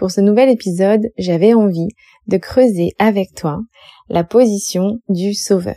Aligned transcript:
Pour 0.00 0.10
ce 0.10 0.22
nouvel 0.22 0.48
épisode, 0.48 1.10
j'avais 1.18 1.52
envie 1.52 1.88
de 2.26 2.38
creuser 2.38 2.92
avec 2.98 3.34
toi 3.34 3.60
la 4.08 4.24
position 4.24 4.98
du 5.10 5.34
sauveur. 5.34 5.76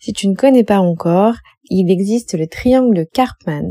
Si 0.00 0.12
tu 0.12 0.26
ne 0.26 0.34
connais 0.34 0.64
pas 0.64 0.80
encore, 0.80 1.34
il 1.70 1.88
existe 1.88 2.36
le 2.36 2.48
triangle 2.48 2.96
de 2.96 3.04
Karpman 3.04 3.70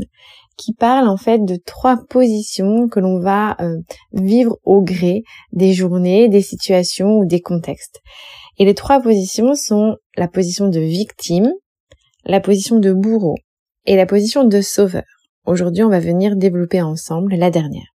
qui 0.56 0.72
parle 0.72 1.08
en 1.08 1.18
fait 1.18 1.44
de 1.44 1.56
trois 1.56 1.98
positions 2.08 2.88
que 2.88 3.00
l'on 3.00 3.20
va 3.20 3.54
euh, 3.60 3.80
vivre 4.14 4.56
au 4.64 4.80
gré 4.80 5.24
des 5.52 5.74
journées, 5.74 6.30
des 6.30 6.40
situations 6.40 7.18
ou 7.18 7.26
des 7.26 7.42
contextes. 7.42 8.00
Et 8.58 8.64
les 8.64 8.74
trois 8.74 9.02
positions 9.02 9.54
sont 9.54 9.96
la 10.16 10.26
position 10.26 10.68
de 10.70 10.80
victime, 10.80 11.52
la 12.24 12.40
position 12.40 12.78
de 12.78 12.94
bourreau 12.94 13.36
et 13.84 13.96
la 13.96 14.06
position 14.06 14.44
de 14.44 14.62
sauveur. 14.62 15.04
Aujourd'hui, 15.44 15.84
on 15.84 15.90
va 15.90 16.00
venir 16.00 16.34
développer 16.34 16.80
ensemble 16.80 17.34
la 17.34 17.50
dernière. 17.50 17.91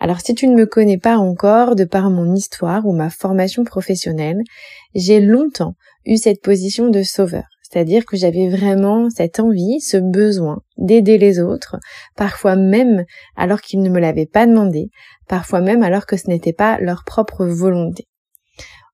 Alors 0.00 0.20
si 0.20 0.34
tu 0.34 0.48
ne 0.48 0.56
me 0.56 0.64
connais 0.64 0.96
pas 0.96 1.18
encore 1.18 1.76
de 1.76 1.84
par 1.84 2.08
mon 2.08 2.34
histoire 2.34 2.86
ou 2.86 2.92
ma 2.92 3.10
formation 3.10 3.64
professionnelle, 3.64 4.40
j'ai 4.94 5.20
longtemps 5.20 5.74
eu 6.06 6.16
cette 6.16 6.40
position 6.40 6.88
de 6.88 7.02
sauveur. 7.02 7.44
C'est-à-dire 7.62 8.06
que 8.06 8.16
j'avais 8.16 8.48
vraiment 8.48 9.10
cette 9.10 9.38
envie, 9.38 9.80
ce 9.80 9.98
besoin 9.98 10.62
d'aider 10.78 11.18
les 11.18 11.38
autres, 11.38 11.76
parfois 12.16 12.56
même 12.56 13.04
alors 13.36 13.60
qu'ils 13.60 13.82
ne 13.82 13.90
me 13.90 14.00
l'avaient 14.00 14.26
pas 14.26 14.46
demandé, 14.46 14.88
parfois 15.28 15.60
même 15.60 15.82
alors 15.82 16.06
que 16.06 16.16
ce 16.16 16.28
n'était 16.28 16.54
pas 16.54 16.78
leur 16.80 17.04
propre 17.04 17.44
volonté. 17.44 18.08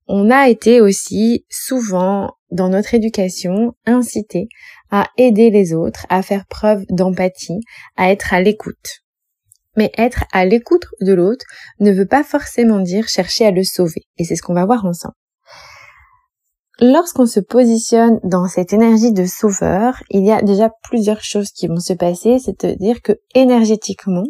On 0.07 0.29
a 0.29 0.49
été 0.49 0.81
aussi 0.81 1.45
souvent 1.49 2.33
dans 2.51 2.69
notre 2.69 2.93
éducation 2.93 3.73
incité 3.85 4.47
à 4.91 5.07
aider 5.17 5.49
les 5.51 5.73
autres, 5.73 6.05
à 6.09 6.21
faire 6.21 6.45
preuve 6.47 6.83
d'empathie, 6.89 7.61
à 7.95 8.11
être 8.11 8.33
à 8.33 8.41
l'écoute. 8.41 9.06
Mais 9.77 9.91
être 9.97 10.25
à 10.33 10.45
l'écoute 10.45 10.85
de 10.99 11.13
l'autre 11.13 11.45
ne 11.79 11.91
veut 11.91 12.07
pas 12.07 12.23
forcément 12.23 12.79
dire 12.79 13.07
chercher 13.07 13.45
à 13.45 13.51
le 13.51 13.63
sauver. 13.63 14.01
Et 14.17 14.25
c'est 14.25 14.35
ce 14.35 14.41
qu'on 14.41 14.53
va 14.53 14.65
voir 14.65 14.85
ensemble. 14.85 15.15
Lorsqu'on 16.79 17.25
se 17.25 17.39
positionne 17.39 18.19
dans 18.23 18.47
cette 18.47 18.71
énergie 18.71 19.11
de 19.11 19.25
sauveur, 19.25 20.03
il 20.11 20.23
y 20.23 20.31
a 20.31 20.43
déjà 20.43 20.69
plusieurs 20.83 21.23
choses 21.23 21.49
qui 21.49 21.67
vont 21.67 21.79
se 21.79 21.93
passer, 21.93 22.37
c'est-à-dire 22.37 23.01
que 23.01 23.13
énergétiquement, 23.33 24.25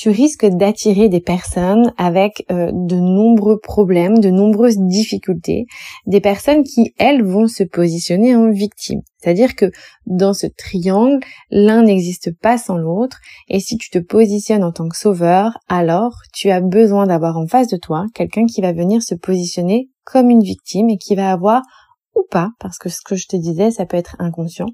tu 0.00 0.08
risques 0.08 0.46
d'attirer 0.46 1.10
des 1.10 1.20
personnes 1.20 1.92
avec 1.98 2.46
euh, 2.50 2.70
de 2.72 2.96
nombreux 2.96 3.60
problèmes, 3.60 4.18
de 4.18 4.30
nombreuses 4.30 4.78
difficultés, 4.78 5.66
des 6.06 6.22
personnes 6.22 6.62
qui, 6.64 6.94
elles, 6.96 7.22
vont 7.22 7.46
se 7.46 7.64
positionner 7.64 8.34
en 8.34 8.50
victime. 8.50 9.02
C'est-à-dire 9.18 9.54
que 9.54 9.70
dans 10.06 10.32
ce 10.32 10.46
triangle, 10.46 11.20
l'un 11.50 11.82
n'existe 11.82 12.34
pas 12.40 12.56
sans 12.56 12.78
l'autre, 12.78 13.18
et 13.50 13.60
si 13.60 13.76
tu 13.76 13.90
te 13.90 13.98
positionnes 13.98 14.64
en 14.64 14.72
tant 14.72 14.88
que 14.88 14.96
sauveur, 14.96 15.58
alors 15.68 16.14
tu 16.32 16.50
as 16.50 16.62
besoin 16.62 17.06
d'avoir 17.06 17.36
en 17.36 17.46
face 17.46 17.68
de 17.68 17.76
toi 17.76 18.06
quelqu'un 18.14 18.46
qui 18.46 18.62
va 18.62 18.72
venir 18.72 19.02
se 19.02 19.14
positionner 19.14 19.90
comme 20.04 20.30
une 20.30 20.42
victime 20.42 20.88
et 20.88 20.96
qui 20.96 21.14
va 21.14 21.30
avoir, 21.30 21.60
ou 22.14 22.22
pas, 22.30 22.48
parce 22.58 22.78
que 22.78 22.88
ce 22.88 23.02
que 23.04 23.16
je 23.16 23.26
te 23.28 23.36
disais, 23.36 23.70
ça 23.70 23.84
peut 23.84 23.98
être 23.98 24.16
inconscient, 24.18 24.68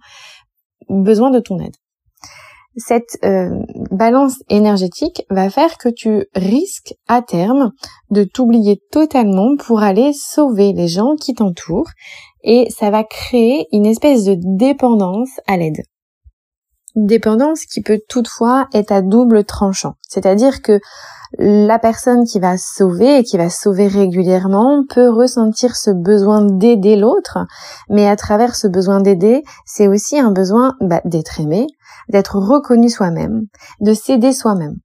besoin 0.89 1.33
de 1.33 1.41
ton 1.41 1.59
aide 1.59 1.75
cette 2.77 3.19
euh, 3.25 3.49
balance 3.91 4.37
énergétique 4.49 5.25
va 5.31 5.51
faire 5.51 5.79
que 5.79 5.89
tu 5.89 6.27
risques 6.35 6.95
à 7.09 7.23
terme 7.23 7.73
de 8.11 8.25
t'oublier 8.25 8.81
totalement 8.91 9.57
pour 9.57 9.83
aller 9.83 10.13
sauver 10.13 10.73
les 10.73 10.89
gens 10.89 11.17
qui 11.17 11.35
t'entourent 11.35 11.91
et 12.43 12.69
ça 12.71 12.91
va 12.91 13.05
créer 13.05 13.67
une 13.73 13.87
espèce 13.87 14.25
de 14.25 14.37
dépendance 14.39 15.41
à 15.47 15.57
l'aide. 15.57 15.83
Dépendance 16.97 17.67
qui 17.67 17.83
peut 17.83 18.01
toutefois 18.09 18.69
être 18.73 18.91
à 18.91 19.03
double 19.03 19.45
tranchant. 19.45 19.95
C'est-à-dire 20.09 20.63
que 20.63 20.81
la 21.39 21.79
personne 21.79 22.25
qui 22.25 22.41
va 22.41 22.57
sauver 22.57 23.19
et 23.19 23.23
qui 23.23 23.37
va 23.37 23.51
sauver 23.51 23.87
régulièrement 23.87 24.85
peut 24.89 25.11
ressentir 25.11 25.77
ce 25.77 25.91
besoin 25.91 26.45
d'aider 26.45 26.97
l'autre, 26.97 27.39
mais 27.91 28.09
à 28.09 28.17
travers 28.17 28.57
ce 28.57 28.67
besoin 28.67 29.01
d'aider, 29.01 29.43
c'est 29.67 29.89
aussi 29.89 30.19
un 30.19 30.31
besoin 30.31 30.75
bah, 30.81 31.03
d'être 31.05 31.41
aimé, 31.41 31.67
d'être 32.09 32.37
reconnu 32.37 32.89
soi-même, 32.89 33.43
de 33.81 33.93
s'aider 33.93 34.33
soi-même. 34.33 34.77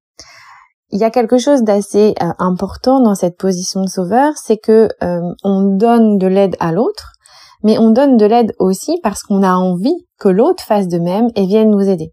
Il 0.89 0.99
y 0.99 1.05
a 1.05 1.09
quelque 1.09 1.37
chose 1.37 1.63
d'assez 1.63 2.15
euh, 2.21 2.33
important 2.37 2.99
dans 2.99 3.15
cette 3.15 3.37
position 3.37 3.81
de 3.81 3.89
sauveur, 3.89 4.33
c'est 4.35 4.57
que 4.57 4.89
euh, 5.01 5.21
on 5.43 5.77
donne 5.77 6.17
de 6.17 6.27
l'aide 6.27 6.57
à 6.59 6.73
l'autre, 6.73 7.13
mais 7.63 7.77
on 7.77 7.91
donne 7.91 8.17
de 8.17 8.25
l'aide 8.25 8.53
aussi 8.59 8.99
parce 9.03 9.23
qu'on 9.23 9.43
a 9.43 9.53
envie 9.53 10.05
que 10.19 10.29
l'autre 10.29 10.63
fasse 10.63 10.87
de 10.87 10.99
même 10.99 11.27
et 11.35 11.45
vienne 11.45 11.71
nous 11.71 11.87
aider. 11.87 12.11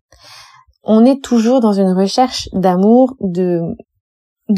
On 0.83 1.05
est 1.05 1.23
toujours 1.23 1.61
dans 1.61 1.73
une 1.73 1.93
recherche 1.93 2.49
d'amour, 2.53 3.15
de 3.21 3.75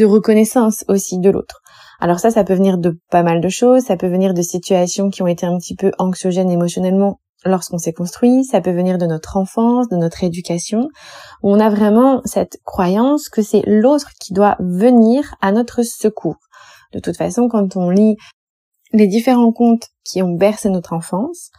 reconnaissance 0.04 0.84
aussi 0.88 1.18
de 1.18 1.30
l'autre. 1.30 1.60
Alors 2.00 2.18
ça, 2.18 2.30
ça 2.30 2.44
peut 2.44 2.54
venir 2.54 2.78
de 2.78 2.98
pas 3.10 3.22
mal 3.22 3.40
de 3.40 3.48
choses, 3.48 3.82
ça 3.82 3.96
peut 3.96 4.08
venir 4.08 4.32
de 4.32 4.42
situations 4.42 5.10
qui 5.10 5.22
ont 5.22 5.26
été 5.26 5.44
un 5.44 5.58
petit 5.58 5.74
peu 5.74 5.92
anxiogènes 5.98 6.50
émotionnellement 6.50 7.18
lorsqu'on 7.44 7.78
s'est 7.78 7.92
construit, 7.92 8.44
ça 8.44 8.60
peut 8.60 8.72
venir 8.72 8.98
de 8.98 9.06
notre 9.06 9.36
enfance, 9.36 9.88
de 9.88 9.96
notre 9.96 10.24
éducation, 10.24 10.88
où 11.42 11.50
on 11.50 11.60
a 11.60 11.70
vraiment 11.70 12.20
cette 12.24 12.58
croyance 12.64 13.28
que 13.28 13.42
c'est 13.42 13.62
l'autre 13.66 14.10
qui 14.20 14.32
doit 14.32 14.56
venir 14.60 15.34
à 15.40 15.52
notre 15.52 15.82
secours. 15.82 16.36
De 16.92 16.98
toute 16.98 17.16
façon, 17.16 17.48
quand 17.48 17.76
on 17.76 17.90
lit 17.90 18.16
les 18.92 19.06
différents 19.06 19.52
contes 19.52 19.88
qui 20.04 20.22
ont 20.22 20.34
bercé 20.34 20.68
notre 20.68 20.92
enfance, 20.92 21.50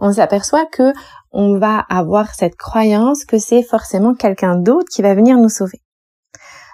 on 0.00 0.12
s'aperçoit 0.12 0.66
que 0.66 0.92
on 1.32 1.58
va 1.58 1.78
avoir 1.88 2.34
cette 2.34 2.56
croyance 2.56 3.24
que 3.24 3.38
c'est 3.38 3.62
forcément 3.62 4.14
quelqu'un 4.14 4.56
d'autre 4.56 4.88
qui 4.90 5.02
va 5.02 5.14
venir 5.14 5.36
nous 5.38 5.48
sauver. 5.48 5.80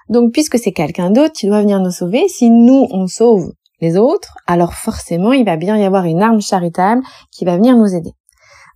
Donc 0.09 0.33
puisque 0.33 0.59
c'est 0.59 0.73
quelqu'un 0.73 1.11
d'autre 1.11 1.33
qui 1.33 1.47
doit 1.47 1.61
venir 1.61 1.81
nous 1.81 1.91
sauver, 1.91 2.29
si 2.29 2.51
nous 2.51 2.87
on 2.91 3.07
sauve 3.07 3.53
les 3.81 3.97
autres, 3.97 4.35
alors 4.47 4.75
forcément 4.75 5.33
il 5.33 5.45
va 5.45 5.57
bien 5.57 5.77
y 5.77 5.85
avoir 5.85 6.05
une 6.05 6.23
arme 6.23 6.41
charitable 6.41 7.03
qui 7.31 7.45
va 7.45 7.57
venir 7.57 7.77
nous 7.77 7.95
aider. 7.95 8.13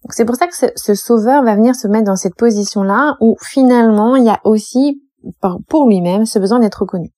Donc 0.02 0.12
c'est 0.12 0.24
pour 0.24 0.36
ça 0.36 0.46
que 0.46 0.54
ce, 0.54 0.94
sauveur 0.94 1.42
va 1.44 1.54
venir 1.54 1.74
se 1.74 1.86
mettre 1.86 2.06
dans 2.06 2.16
cette 2.16 2.34
position-là 2.34 3.16
où 3.20 3.36
finalement 3.42 4.16
il 4.16 4.24
y 4.24 4.30
a 4.30 4.40
aussi 4.44 5.02
pour 5.68 5.88
lui-même 5.88 6.26
ce 6.26 6.38
besoin 6.38 6.58
d'être 6.58 6.80
reconnu. 6.80 7.10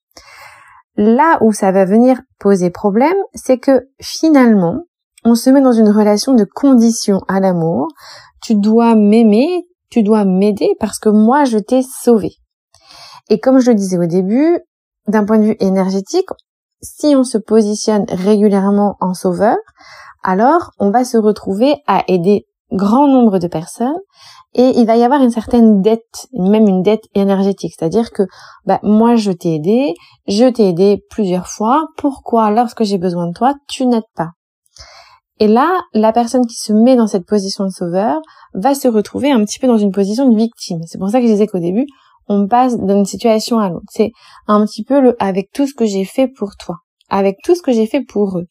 Là 0.97 1.39
où 1.41 1.53
ça 1.53 1.73
va 1.73 1.85
venir 1.85 2.21
poser 2.39 2.71
problème, 2.71 3.17
c'est 3.35 3.59
que 3.59 3.89
finalement 4.01 4.81
on 5.25 5.35
se 5.35 5.51
met 5.51 5.61
dans 5.61 5.73
une 5.73 5.89
relation 5.89 6.35
de 6.35 6.45
condition 6.45 7.21
à 7.29 7.41
l'amour. 7.41 7.89
Tu 8.43 8.57
dois 8.57 8.95
m'aimer, 8.95 9.67
tu 9.89 10.03
dois 10.03 10.25
m'aider 10.25 10.71
parce 10.81 10.99
que 10.99 11.09
moi 11.09 11.45
je 11.45 11.59
t'ai 11.59 11.83
sauvé. 11.83 12.33
Et 13.31 13.39
comme 13.39 13.61
je 13.61 13.71
le 13.71 13.77
disais 13.77 13.99
au 13.99 14.07
début, 14.07 14.59
d'un 15.07 15.25
point 15.25 15.39
de 15.39 15.45
vue 15.45 15.57
énergétique, 15.61 16.29
si 16.83 17.15
on 17.17 17.25
se 17.25 17.39
positionne 17.39 18.05
régulièrement 18.09 18.97
en 19.01 19.15
sauveur, 19.15 19.57
alors 20.25 20.73
on 20.79 20.91
va 20.91 21.05
se 21.05 21.17
retrouver 21.17 21.77
à 21.87 22.05
aider 22.09 22.47
grand 22.73 23.07
nombre 23.07 23.39
de 23.39 23.47
personnes 23.47 23.99
et 24.55 24.79
il 24.79 24.87
va 24.87 24.97
y 24.97 25.03
avoir 25.03 25.23
une 25.23 25.31
certaine 25.31 25.81
dette, 25.81 26.27
même 26.33 26.69
une 26.69 26.83
dette 26.83 27.05
énergétique, 27.15 27.75
c'est-à-dire 27.79 28.11
que 28.11 28.25
bah, 28.67 28.81
moi 28.83 29.17
je 29.17 29.33
t'ai 29.33 29.55
aidé, 29.55 29.95
je 30.27 30.45
t'ai 30.45 30.69
aidé 30.69 31.03
plusieurs 31.11 31.49
fois, 31.49 31.87
pourquoi? 31.97 32.51
Lorsque 32.51 32.85
j'ai 32.85 32.99
besoin 32.99 33.29
de 33.29 33.33
toi, 33.33 33.55
tu 33.69 33.87
n'aides 33.87 34.03
pas 34.15 34.31
Et 35.39 35.49
là, 35.49 35.81
la 35.95 36.13
personne 36.13 36.47
qui 36.47 36.57
se 36.57 36.73
met 36.73 36.97
dans 36.97 37.07
cette 37.07 37.27
position 37.27 37.65
de 37.65 37.71
sauveur 37.71 38.21
va 38.53 38.75
se 38.75 38.89
retrouver 38.89 39.31
un 39.31 39.43
petit 39.45 39.59
peu 39.59 39.67
dans 39.67 39.79
une 39.79 39.93
position 39.93 40.29
de 40.29 40.37
victime. 40.37 40.81
C'est 40.87 40.99
pour 40.99 41.09
ça 41.09 41.21
que 41.21 41.27
je 41.27 41.33
disais 41.33 41.47
qu'au 41.47 41.59
début, 41.59 41.87
on 42.29 42.47
passe 42.47 42.79
d'une 42.79 43.07
situation 43.07 43.59
à 43.59 43.71
l'autre. 43.71 43.87
C'est 43.91 44.13
un 44.47 44.65
petit 44.67 44.85
peu 44.85 45.01
le 45.01 45.17
avec 45.23 45.51
tout 45.53 45.67
ce 45.67 45.75
que 45.75 45.87
j'ai 45.87 46.05
fait 46.05 46.29
pour 46.29 46.57
toi, 46.57 46.77
avec 47.09 47.37
tout 47.43 47.55
ce 47.55 47.63
que 47.63 47.73
j'ai 47.73 47.87
fait 47.87 48.03
pour 48.03 48.39
eux. 48.39 48.47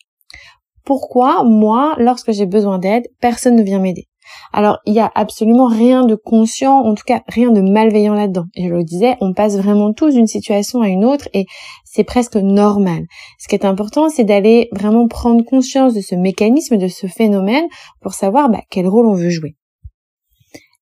Pourquoi? 0.83 1.43
Moi, 1.43 1.93
lorsque 1.99 2.31
j'ai 2.31 2.47
besoin 2.47 2.79
d'aide, 2.79 3.07
personne 3.19 3.55
ne 3.55 3.61
vient 3.61 3.79
m'aider 3.79 4.07
alors, 4.53 4.79
il 4.85 4.93
y 4.93 4.99
a 4.99 5.11
absolument 5.15 5.67
rien 5.67 6.05
de 6.05 6.15
conscient, 6.15 6.79
en 6.79 6.93
tout 6.93 7.03
cas 7.05 7.21
rien 7.27 7.51
de 7.51 7.61
malveillant 7.61 8.13
là-dedans. 8.13 8.45
Je 8.55 8.67
le 8.67 8.83
disais, 8.83 9.15
on 9.21 9.33
passe 9.33 9.57
vraiment 9.57 9.93
tous 9.93 10.13
d'une 10.13 10.27
situation 10.27 10.81
à 10.81 10.87
une 10.87 11.05
autre 11.05 11.29
et 11.33 11.45
c'est 11.85 12.03
presque 12.03 12.35
normal. 12.35 13.05
Ce 13.39 13.47
qui 13.47 13.55
est 13.55 13.65
important, 13.65 14.09
c'est 14.09 14.23
d'aller 14.23 14.69
vraiment 14.73 15.07
prendre 15.07 15.43
conscience 15.43 15.93
de 15.93 16.01
ce 16.01 16.15
mécanisme, 16.15 16.77
de 16.77 16.87
ce 16.87 17.07
phénomène, 17.07 17.65
pour 18.01 18.13
savoir 18.13 18.49
bah, 18.49 18.61
quel 18.69 18.87
rôle 18.87 19.07
on 19.07 19.15
veut 19.15 19.29
jouer. 19.29 19.55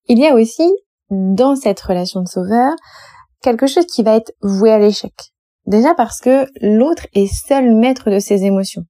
Il 0.07 0.17
y 0.17 0.25
a 0.25 0.33
aussi 0.33 0.69
dans 1.11 1.55
cette 1.55 1.79
relation 1.79 2.21
de 2.21 2.27
sauveur 2.27 2.73
quelque 3.41 3.67
chose 3.67 3.85
qui 3.85 4.03
va 4.03 4.15
être 4.15 4.31
voué 4.41 4.71
à 4.71 4.79
l'échec. 4.79 5.13
Déjà 5.65 5.93
parce 5.93 6.19
que 6.19 6.45
l'autre 6.61 7.05
est 7.13 7.31
seul 7.31 7.75
maître 7.75 8.09
de 8.09 8.19
ses 8.19 8.43
émotions. 8.43 8.83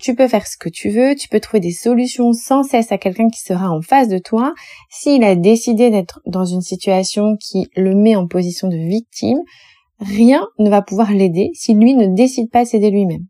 Tu 0.00 0.14
peux 0.14 0.26
faire 0.26 0.46
ce 0.46 0.56
que 0.56 0.70
tu 0.70 0.88
veux, 0.88 1.14
tu 1.14 1.28
peux 1.28 1.40
trouver 1.40 1.60
des 1.60 1.72
solutions 1.72 2.32
sans 2.32 2.62
cesse 2.62 2.92
à 2.92 2.98
quelqu'un 2.98 3.28
qui 3.28 3.40
sera 3.40 3.70
en 3.70 3.82
face 3.82 4.08
de 4.08 4.18
toi. 4.18 4.54
S'il 4.90 5.22
a 5.22 5.34
décidé 5.34 5.90
d'être 5.90 6.20
dans 6.26 6.46
une 6.46 6.62
situation 6.62 7.36
qui 7.38 7.68
le 7.76 7.94
met 7.94 8.16
en 8.16 8.26
position 8.26 8.68
de 8.68 8.76
victime, 8.76 9.38
rien 10.00 10.46
ne 10.58 10.70
va 10.70 10.80
pouvoir 10.82 11.12
l'aider 11.12 11.50
si 11.54 11.74
lui 11.74 11.94
ne 11.94 12.06
décide 12.06 12.50
pas 12.50 12.64
de 12.64 12.68
s'aider 12.68 12.90
lui-même. 12.90 13.26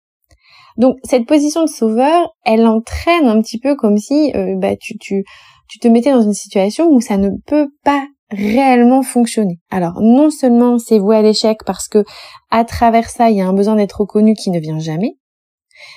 Donc 0.78 0.96
cette 1.04 1.26
position 1.26 1.64
de 1.64 1.68
sauveur, 1.68 2.34
elle 2.44 2.66
entraîne 2.66 3.26
un 3.26 3.40
petit 3.42 3.58
peu 3.58 3.74
comme 3.74 3.98
si 3.98 4.32
euh, 4.34 4.54
bah, 4.56 4.76
tu, 4.76 4.96
tu, 4.98 5.24
tu 5.68 5.78
te 5.78 5.88
mettais 5.88 6.12
dans 6.12 6.22
une 6.22 6.32
situation 6.32 6.88
où 6.88 7.00
ça 7.00 7.16
ne 7.16 7.30
peut 7.46 7.68
pas 7.84 8.06
réellement 8.30 9.02
fonctionner. 9.02 9.58
Alors 9.70 10.00
non 10.00 10.30
seulement 10.30 10.78
c'est 10.78 10.98
voué 10.98 11.16
à 11.16 11.22
l'échec 11.22 11.58
parce 11.66 11.88
que 11.88 12.04
à 12.50 12.64
travers 12.64 13.10
ça 13.10 13.30
il 13.30 13.36
y 13.36 13.42
a 13.42 13.46
un 13.46 13.52
besoin 13.52 13.76
d'être 13.76 14.00
reconnu 14.00 14.34
qui 14.34 14.50
ne 14.50 14.58
vient 14.58 14.78
jamais, 14.78 15.16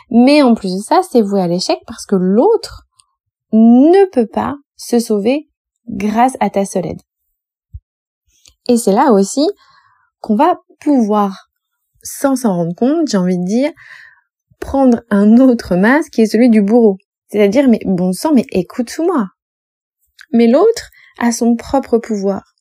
mais 0.10 0.42
en 0.42 0.56
plus 0.56 0.74
de 0.76 0.82
ça 0.82 1.02
c'est 1.10 1.22
voué 1.22 1.42
à 1.42 1.48
l'échec 1.48 1.78
parce 1.88 2.06
que 2.06 2.16
l'autre 2.16 2.84
ne 3.52 4.10
peut 4.12 4.28
pas 4.28 4.56
se 4.76 5.00
sauver 5.00 5.50
grâce 5.88 6.36
à 6.40 6.50
ta 6.50 6.66
seule 6.66 6.88
aide. 6.88 7.02
Et 8.68 8.78
c'est 8.78 8.92
là 8.92 9.12
aussi 9.12 9.48
qu'on 10.20 10.36
va 10.36 10.60
pouvoir, 10.80 11.50
sans 12.02 12.36
s'en 12.36 12.56
rendre 12.56 12.76
compte, 12.76 13.08
j'ai 13.08 13.18
envie 13.18 13.38
de 13.38 13.46
dire, 13.46 13.72
prendre 14.60 15.02
un 15.10 15.38
autre 15.38 15.76
masque 15.76 16.12
qui 16.14 16.22
est 16.22 16.26
celui 16.26 16.50
du 16.50 16.62
bourreau. 16.62 16.98
C'est-à-dire, 17.28 17.68
mais 17.70 17.80
bon 17.86 18.12
sang, 18.12 18.34
mais 18.34 18.46
écoute-moi. 18.52 19.28
Mais 20.32 20.48
l'autre 20.48 20.90
a 21.20 21.32
son 21.32 21.56
propre 21.56 21.98
pouvoir. 21.98 22.55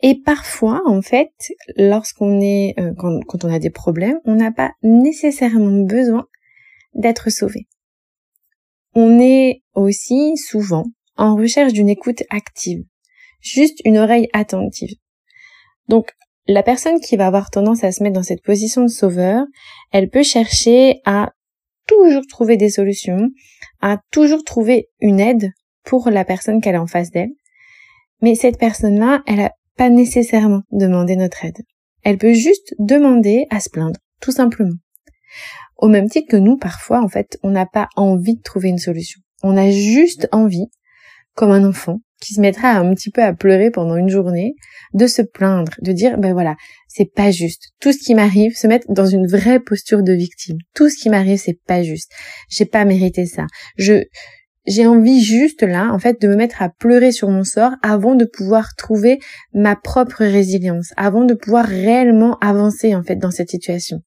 Et 0.00 0.20
parfois, 0.24 0.82
en 0.86 1.02
fait, 1.02 1.32
lorsqu'on 1.76 2.40
est, 2.40 2.74
euh, 2.78 2.92
quand, 2.96 3.44
on 3.44 3.52
a 3.52 3.58
des 3.58 3.70
problèmes, 3.70 4.18
on 4.24 4.36
n'a 4.36 4.52
pas 4.52 4.72
nécessairement 4.82 5.84
besoin 5.84 6.26
d'être 6.94 7.30
sauvé. 7.30 7.66
On 8.94 9.20
est 9.20 9.62
aussi 9.74 10.36
souvent 10.36 10.84
en 11.16 11.34
recherche 11.34 11.72
d'une 11.72 11.88
écoute 11.88 12.22
active, 12.30 12.84
juste 13.40 13.80
une 13.84 13.98
oreille 13.98 14.28
attentive. 14.32 14.94
Donc, 15.88 16.12
la 16.46 16.62
personne 16.62 17.00
qui 17.00 17.16
va 17.16 17.26
avoir 17.26 17.50
tendance 17.50 17.84
à 17.84 17.92
se 17.92 18.02
mettre 18.02 18.14
dans 18.14 18.22
cette 18.22 18.42
position 18.42 18.82
de 18.82 18.88
sauveur, 18.88 19.44
elle 19.92 20.08
peut 20.08 20.22
chercher 20.22 21.00
à 21.04 21.32
toujours 21.86 22.26
trouver 22.26 22.56
des 22.56 22.70
solutions, 22.70 23.30
à 23.80 23.98
toujours 24.12 24.44
trouver 24.44 24.88
une 25.00 25.20
aide 25.20 25.50
pour 25.84 26.08
la 26.10 26.24
personne 26.24 26.60
qu'elle 26.60 26.76
est 26.76 26.78
en 26.78 26.86
face 26.86 27.10
d'elle. 27.10 27.32
Mais 28.22 28.34
cette 28.34 28.58
personne-là, 28.58 29.22
elle 29.26 29.36
n'a 29.36 29.52
pas 29.78 29.88
nécessairement 29.88 30.62
demandé 30.72 31.16
notre 31.16 31.44
aide. 31.46 31.62
Elle 32.02 32.18
peut 32.18 32.34
juste 32.34 32.74
demander 32.78 33.46
à 33.50 33.60
se 33.60 33.70
plaindre, 33.70 33.98
tout 34.20 34.32
simplement. 34.32 34.74
Au 35.76 35.88
même 35.88 36.08
titre 36.08 36.28
que 36.28 36.36
nous, 36.36 36.58
parfois, 36.58 37.00
en 37.02 37.08
fait, 37.08 37.38
on 37.42 37.50
n'a 37.50 37.64
pas 37.64 37.88
envie 37.96 38.36
de 38.36 38.42
trouver 38.42 38.68
une 38.68 38.78
solution. 38.78 39.20
On 39.42 39.56
a 39.56 39.70
juste 39.70 40.28
envie, 40.32 40.66
comme 41.34 41.52
un 41.52 41.64
enfant, 41.64 42.00
qui 42.20 42.34
se 42.34 42.40
mettra 42.40 42.70
un 42.70 42.94
petit 42.94 43.10
peu 43.10 43.22
à 43.22 43.32
pleurer 43.32 43.70
pendant 43.70 43.96
une 43.96 44.08
journée, 44.08 44.54
de 44.92 45.06
se 45.06 45.22
plaindre, 45.22 45.72
de 45.80 45.92
dire 45.92 46.18
ben 46.18 46.32
voilà, 46.32 46.56
c'est 46.88 47.12
pas 47.12 47.30
juste. 47.30 47.68
Tout 47.80 47.92
ce 47.92 47.98
qui 47.98 48.14
m'arrive, 48.14 48.56
se 48.56 48.66
mettre 48.66 48.90
dans 48.92 49.06
une 49.06 49.28
vraie 49.28 49.60
posture 49.60 50.02
de 50.02 50.12
victime. 50.12 50.58
Tout 50.74 50.88
ce 50.88 50.96
qui 50.96 51.10
m'arrive, 51.10 51.38
c'est 51.38 51.60
pas 51.66 51.84
juste. 51.84 52.10
J'ai 52.48 52.64
pas 52.64 52.84
mérité 52.84 53.26
ça. 53.26 53.46
Je 53.76 54.02
j'ai 54.68 54.86
envie 54.86 55.20
juste 55.20 55.62
là, 55.62 55.90
en 55.92 55.98
fait, 55.98 56.20
de 56.20 56.28
me 56.28 56.36
mettre 56.36 56.62
à 56.62 56.68
pleurer 56.68 57.10
sur 57.10 57.28
mon 57.30 57.44
sort 57.44 57.72
avant 57.82 58.14
de 58.14 58.24
pouvoir 58.24 58.74
trouver 58.76 59.18
ma 59.52 59.74
propre 59.74 60.24
résilience, 60.24 60.92
avant 60.96 61.24
de 61.24 61.34
pouvoir 61.34 61.64
réellement 61.64 62.38
avancer 62.40 62.94
en 62.94 63.02
fait 63.02 63.16
dans 63.16 63.30
cette 63.30 63.50
situation 63.50 64.02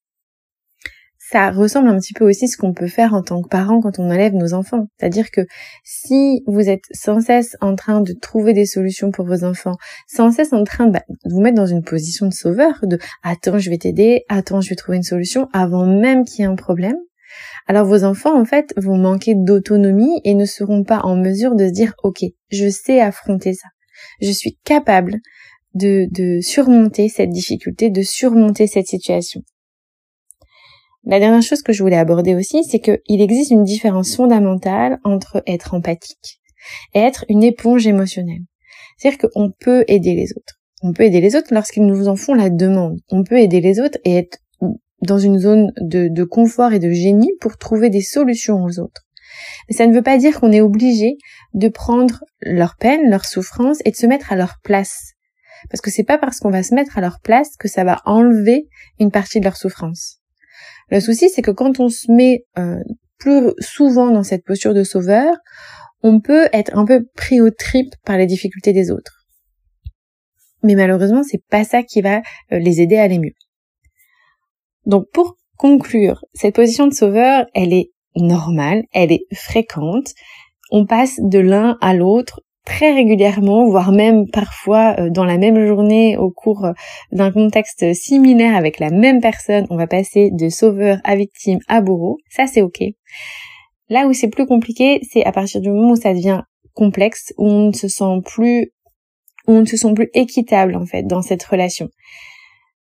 ça 1.31 1.49
ressemble 1.49 1.87
un 1.87 1.97
petit 1.97 2.13
peu 2.13 2.27
aussi 2.27 2.45
à 2.45 2.47
ce 2.47 2.57
qu'on 2.57 2.73
peut 2.73 2.87
faire 2.87 3.13
en 3.13 3.21
tant 3.21 3.41
que 3.41 3.47
parent 3.47 3.79
quand 3.79 3.99
on 3.99 4.09
enlève 4.09 4.33
nos 4.33 4.53
enfants. 4.53 4.87
C'est-à-dire 4.97 5.31
que 5.31 5.41
si 5.83 6.43
vous 6.45 6.69
êtes 6.69 6.83
sans 6.91 7.21
cesse 7.21 7.55
en 7.61 7.75
train 7.75 8.01
de 8.01 8.11
trouver 8.11 8.51
des 8.51 8.65
solutions 8.65 9.11
pour 9.11 9.25
vos 9.25 9.45
enfants, 9.45 9.77
sans 10.07 10.31
cesse 10.31 10.51
en 10.51 10.65
train 10.65 10.87
bah, 10.87 11.03
de, 11.07 11.31
vous 11.31 11.39
mettre 11.39 11.55
dans 11.55 11.65
une 11.65 11.83
position 11.83 12.27
de 12.27 12.33
sauveur, 12.33 12.79
de 12.83 12.99
attends 13.23 13.59
je 13.59 13.69
vais 13.69 13.77
t'aider, 13.77 14.25
attends 14.27 14.59
je 14.59 14.69
vais 14.69 14.75
trouver 14.75 14.97
une 14.97 15.03
solution 15.03 15.47
avant 15.53 15.85
même 15.85 16.25
qu'il 16.25 16.41
y 16.41 16.43
ait 16.43 16.51
un 16.51 16.55
problème, 16.55 16.97
alors 17.67 17.85
vos 17.85 18.03
enfants 18.03 18.39
en 18.39 18.45
fait 18.45 18.73
vont 18.77 18.97
manquer 18.97 19.33
d'autonomie 19.35 20.21
et 20.23 20.33
ne 20.33 20.45
seront 20.45 20.83
pas 20.83 21.01
en 21.03 21.15
mesure 21.15 21.55
de 21.55 21.67
se 21.67 21.71
dire 21.71 21.93
ok 22.03 22.23
je 22.49 22.69
sais 22.69 22.99
affronter 22.99 23.53
ça, 23.53 23.67
je 24.21 24.31
suis 24.31 24.57
capable 24.63 25.17
de, 25.73 26.07
de 26.11 26.41
surmonter 26.41 27.07
cette 27.07 27.29
difficulté, 27.29 27.89
de 27.89 28.01
surmonter 28.01 28.67
cette 28.67 28.87
situation. 28.87 29.41
La 31.03 31.19
dernière 31.19 31.41
chose 31.41 31.63
que 31.63 31.73
je 31.73 31.81
voulais 31.81 31.97
aborder 31.97 32.35
aussi, 32.35 32.63
c'est 32.63 32.79
qu'il 32.79 33.21
existe 33.21 33.51
une 33.51 33.63
différence 33.63 34.15
fondamentale 34.15 34.99
entre 35.03 35.41
être 35.47 35.73
empathique 35.73 36.39
et 36.93 36.99
être 36.99 37.25
une 37.27 37.43
éponge 37.43 37.87
émotionnelle. 37.87 38.43
C'est-à-dire 38.97 39.29
qu'on 39.29 39.51
peut 39.59 39.83
aider 39.87 40.13
les 40.13 40.31
autres. 40.33 40.59
On 40.83 40.93
peut 40.93 41.03
aider 41.03 41.21
les 41.21 41.35
autres 41.35 41.53
lorsqu'ils 41.53 41.85
nous 41.85 42.07
en 42.07 42.15
font 42.15 42.35
la 42.35 42.49
demande. 42.49 42.99
On 43.09 43.23
peut 43.23 43.39
aider 43.39 43.61
les 43.61 43.79
autres 43.79 43.97
et 44.03 44.15
être 44.17 44.37
dans 45.01 45.17
une 45.17 45.39
zone 45.39 45.71
de, 45.77 46.23
confort 46.23 46.73
et 46.73 46.79
de 46.79 46.91
génie 46.91 47.31
pour 47.39 47.57
trouver 47.57 47.89
des 47.89 48.01
solutions 48.01 48.63
aux 48.63 48.79
autres. 48.79 49.01
Mais 49.67 49.75
ça 49.75 49.87
ne 49.87 49.93
veut 49.93 50.01
pas 50.01 50.17
dire 50.17 50.39
qu'on 50.39 50.51
est 50.51 50.61
obligé 50.61 51.17
de 51.53 51.67
prendre 51.67 52.23
leur 52.41 52.75
peine, 52.75 53.09
leur 53.09 53.25
souffrance 53.25 53.79
et 53.85 53.91
de 53.91 53.95
se 53.95 54.05
mettre 54.05 54.31
à 54.31 54.35
leur 54.35 54.55
place. 54.63 55.13
Parce 55.69 55.81
que 55.81 55.91
c'est 55.91 56.03
pas 56.03 56.17
parce 56.17 56.39
qu'on 56.39 56.49
va 56.49 56.63
se 56.63 56.73
mettre 56.73 56.97
à 56.97 57.01
leur 57.01 57.19
place 57.21 57.55
que 57.57 57.67
ça 57.67 57.83
va 57.83 58.01
enlever 58.05 58.67
une 58.99 59.11
partie 59.11 59.39
de 59.39 59.45
leur 59.45 59.57
souffrance. 59.57 60.17
Le 60.89 60.99
souci, 60.99 61.29
c'est 61.29 61.41
que 61.41 61.51
quand 61.51 61.79
on 61.79 61.89
se 61.89 62.11
met 62.11 62.43
euh, 62.57 62.79
plus 63.17 63.51
souvent 63.59 64.11
dans 64.11 64.23
cette 64.23 64.43
posture 64.43 64.73
de 64.73 64.83
sauveur, 64.83 65.33
on 66.03 66.19
peut 66.19 66.49
être 66.51 66.75
un 66.77 66.85
peu 66.85 67.05
pris 67.15 67.41
au 67.41 67.51
trip 67.51 67.93
par 68.05 68.17
les 68.17 68.25
difficultés 68.25 68.73
des 68.73 68.91
autres. 68.91 69.21
Mais 70.63 70.75
malheureusement, 70.75 71.23
c'est 71.23 71.43
pas 71.49 71.63
ça 71.63 71.83
qui 71.83 72.01
va 72.01 72.17
euh, 72.51 72.59
les 72.59 72.81
aider 72.81 72.97
à 72.97 73.03
aller 73.03 73.19
mieux. 73.19 73.33
Donc 74.85 75.05
pour 75.13 75.37
conclure, 75.57 76.23
cette 76.33 76.55
position 76.55 76.87
de 76.87 76.93
sauveur, 76.93 77.45
elle 77.53 77.73
est 77.73 77.91
normale, 78.15 78.83
elle 78.93 79.11
est 79.11 79.25
fréquente. 79.33 80.13
On 80.71 80.85
passe 80.85 81.19
de 81.19 81.39
l'un 81.39 81.77
à 81.81 81.93
l'autre 81.93 82.41
très 82.65 82.93
régulièrement, 82.93 83.67
voire 83.69 83.91
même 83.91 84.29
parfois 84.29 84.95
euh, 84.99 85.09
dans 85.09 85.25
la 85.25 85.37
même 85.37 85.65
journée 85.65 86.17
au 86.17 86.31
cours 86.31 86.65
euh, 86.65 86.73
d'un 87.11 87.31
contexte 87.31 87.93
similaire 87.93 88.55
avec 88.55 88.79
la 88.79 88.91
même 88.91 89.19
personne, 89.19 89.65
on 89.69 89.77
va 89.77 89.87
passer 89.87 90.29
de 90.31 90.49
sauveur 90.49 90.99
à 91.03 91.15
victime 91.15 91.59
à 91.67 91.81
bourreau. 91.81 92.17
Ça, 92.29 92.47
c'est 92.47 92.61
ok. 92.61 92.81
Là 93.89 94.07
où 94.07 94.13
c'est 94.13 94.29
plus 94.29 94.45
compliqué, 94.45 95.01
c'est 95.11 95.25
à 95.25 95.31
partir 95.31 95.59
du 95.59 95.69
moment 95.69 95.91
où 95.91 95.95
ça 95.95 96.13
devient 96.13 96.43
complexe, 96.73 97.33
où 97.37 97.45
on 97.47 97.67
ne 97.67 97.73
se 97.73 97.87
sent 97.87 98.21
plus, 98.23 98.71
où 99.47 99.53
on 99.53 99.61
ne 99.61 99.65
se 99.65 99.77
sent 99.77 99.93
plus 99.93 100.09
équitable 100.13 100.75
en 100.75 100.85
fait 100.85 101.03
dans 101.03 101.21
cette 101.21 101.43
relation. 101.43 101.89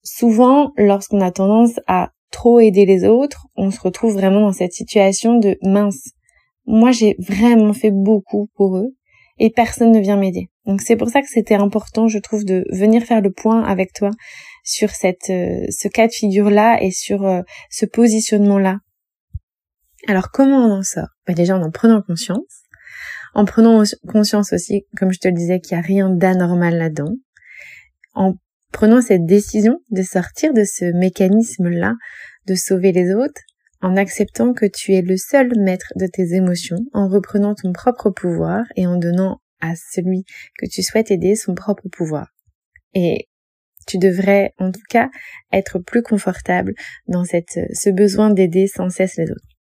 Souvent, 0.10 0.72
lorsqu'on 0.78 1.20
a 1.20 1.32
tendance 1.32 1.82
à 1.86 2.12
trop 2.32 2.62
aider 2.62 2.86
les 2.86 3.04
autres, 3.04 3.48
on 3.58 3.72
se 3.72 3.80
retrouve 3.82 4.14
vraiment 4.14 4.40
dans 4.40 4.54
cette 4.54 4.72
situation 4.72 5.38
de 5.38 5.58
mince. 5.62 6.12
Moi, 6.66 6.92
j'ai 6.92 7.18
vraiment 7.20 7.74
fait 7.74 7.92
beaucoup 7.92 8.48
pour 8.56 8.78
eux 8.78 8.96
et 9.38 9.50
personne 9.50 9.92
ne 9.92 10.00
vient 10.00 10.16
m'aider. 10.16 10.50
Donc 10.66 10.80
c'est 10.80 10.96
pour 10.96 11.10
ça 11.10 11.22
que 11.22 11.28
c'était 11.28 11.56
important, 11.56 12.08
je 12.08 12.20
trouve, 12.20 12.46
de 12.46 12.64
venir 12.72 13.04
faire 13.04 13.20
le 13.20 13.34
point 13.34 13.62
avec 13.66 13.92
toi 13.92 14.12
sur 14.64 14.92
cette, 14.92 15.30
euh, 15.30 15.66
ce 15.70 15.90
cas 15.90 16.08
de 16.08 16.14
figure-là 16.14 16.82
et 16.82 16.92
sur 16.92 17.26
euh, 17.26 17.42
ce 17.70 17.86
positionnement-là. 17.86 18.78
Alors 20.08 20.32
comment 20.32 20.66
on 20.66 20.72
en 20.72 20.84
sort? 20.84 21.10
Bah, 21.28 21.34
Déjà 21.34 21.58
en 21.58 21.62
en 21.62 21.72
prenant 21.72 22.02
conscience, 22.02 22.64
en 23.34 23.44
prenant 23.44 23.84
conscience 24.08 24.54
aussi, 24.54 24.86
comme 24.96 25.12
je 25.12 25.20
te 25.20 25.28
le 25.28 25.34
disais, 25.34 25.60
qu'il 25.60 25.78
n'y 25.78 25.84
a 25.84 25.86
rien 25.86 26.10
d'anormal 26.10 26.78
là-dedans, 26.78 27.14
en 28.14 28.36
prenant 28.72 29.02
cette 29.02 29.26
décision 29.26 29.80
de 29.90 30.02
sortir 30.02 30.54
de 30.54 30.64
ce 30.64 30.86
mécanisme-là, 30.86 31.96
de 32.46 32.56
sauver 32.56 32.92
les 32.92 33.14
autres, 33.14 33.42
en 33.82 33.96
acceptant 33.96 34.54
que 34.54 34.66
tu 34.66 34.94
es 34.94 35.02
le 35.02 35.18
seul 35.18 35.52
maître 35.60 35.94
de 35.96 36.08
tes 36.08 36.34
émotions, 36.34 36.80
en 36.94 37.08
reprenant 37.08 37.56
ton 37.56 37.74
propre 37.74 38.10
pouvoir 38.10 38.66
et 38.76 38.88
en 38.88 38.98
donnant 38.98 39.40
à 39.62 39.74
celui 39.76 40.24
que 40.58 40.66
tu 40.68 40.82
souhaites 40.84 41.12
aider 41.12 41.36
son 41.36 41.56
propre 41.56 41.88
pouvoir. 41.92 42.28
Et 42.94 43.28
tu 43.88 43.98
devrais 43.98 44.54
en 44.58 44.72
tout 44.72 44.82
cas 44.90 45.10
être 45.52 45.80
plus 45.80 46.02
confortable 46.02 46.74
dans 47.08 47.24
ce 47.24 47.90
besoin 47.90 48.30
d'aider 48.30 48.68
sans 48.68 48.90
cesse 48.90 49.18
les 49.18 49.32
autres. 49.32 49.57